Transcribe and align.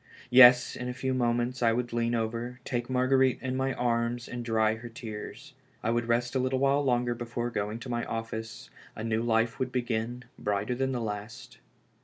Yes, 0.31 0.75
in 0.75 0.89
a 0.89 0.95
few 0.95 1.13
moments 1.13 1.61
I 1.61 1.73
would 1.73 1.93
lean 1.93 2.15
over, 2.15 2.59
take 2.65 2.89
Marguerite 2.89 3.37
in 3.39 3.55
my 3.55 3.75
arms, 3.75 4.27
and 4.27 4.43
dry 4.43 4.73
her 4.73 4.89
tears. 4.89 5.53
I 5.83 5.91
would 5.91 6.07
rest 6.07 6.33
a 6.33 6.39
little 6.39 6.57
while 6.57 6.83
longer 6.83 7.13
before 7.13 7.51
going 7.51 7.77
to 7.81 7.87
my 7.89 8.03
office; 8.05 8.71
a 8.95 9.03
new 9.03 9.21
life 9.21 9.59
would 9.59 9.71
begin, 9.71 10.23
brighter 10.39 10.73
than 10.73 10.91
the 10.91 11.01
last. 11.01 11.59